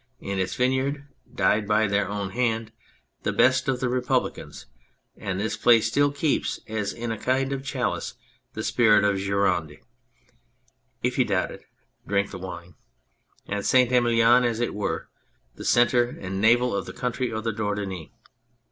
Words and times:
In 0.19 0.39
its 0.39 0.55
vineyards 0.55 0.97
died 1.35 1.67
by 1.67 1.85
their 1.85 2.09
own 2.09 2.31
hand 2.31 2.71
the 3.21 3.31
best 3.31 3.67
of 3.67 3.79
the 3.79 3.87
Republicans, 3.87 4.65
and 5.15 5.39
this 5.39 5.55
place 5.55 5.85
still 5.85 6.11
keeps, 6.11 6.59
as 6.67 6.91
in 6.91 7.11
a 7.11 7.19
kind 7.19 7.53
of 7.53 7.63
chalice, 7.63 8.15
the 8.53 8.63
spirit 8.63 9.03
of 9.03 9.17
the 9.17 9.21
Gironde. 9.23 9.77
If 11.03 11.19
you 11.19 11.25
doubt 11.25 11.51
it, 11.51 11.65
drink 12.07 12.31
the 12.31 12.39
wine. 12.39 12.73
And 13.45 13.63
St. 13.63 13.91
Emilion 13.91 14.43
is, 14.43 14.53
as 14.57 14.61
it 14.61 14.73
were, 14.73 15.07
the 15.53 15.63
centre 15.63 16.05
and 16.09 16.41
navel 16.41 16.75
of 16.75 16.87
the 16.87 16.93
country 16.93 17.31
of 17.31 17.43
the 17.43 17.53
Dordogne. 17.53 18.09